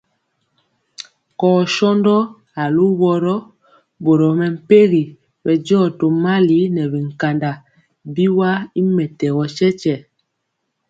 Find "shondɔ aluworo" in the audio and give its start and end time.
1.73-3.35